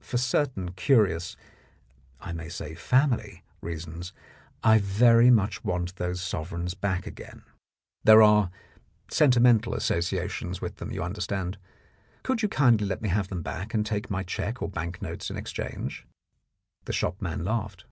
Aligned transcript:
For 0.00 0.16
certain 0.18 0.72
curious, 0.72 1.36
I 2.20 2.32
may 2.32 2.48
say 2.48 2.74
family, 2.74 3.44
reasons, 3.60 4.12
I 4.64 4.78
very 4.80 5.30
much 5.30 5.62
want 5.62 5.94
those 5.94 6.20
sovereigns 6.20 6.74
back 6.74 7.06
again. 7.06 7.42
There 8.02 8.20
are 8.20 8.46
E 8.50 8.82
57 9.14 9.30
The 9.30 9.40
Blackmailer 9.40 9.54
of 9.56 9.60
Park 9.62 9.70
Lane 9.70 9.78
sentimental 9.78 9.78
associations 9.78 10.60
with 10.60 10.76
them, 10.78 10.90
you 10.90 11.04
understand. 11.04 11.58
Could 12.24 12.42
you 12.42 12.48
kindly 12.48 12.88
let 12.88 13.02
me 13.02 13.08
have 13.08 13.28
them 13.28 13.42
back 13.42 13.72
and 13.72 13.86
take 13.86 14.10
my 14.10 14.24
cheque 14.24 14.60
or 14.60 14.68
bank 14.68 15.00
notes 15.00 15.30
in 15.30 15.36
exchange?" 15.36 16.04
The 16.86 16.92
shopman 16.92 17.44
laughed. 17.44 17.84